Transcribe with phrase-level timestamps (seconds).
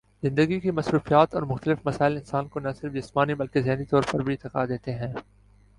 [0.23, 4.23] زندگی کی مصروفیات اور مختلف مسائل انسان کو نہ صرف جسمانی بلکہ ذہنی طور پر
[4.23, 5.13] بھی تھکا دیتے ہیں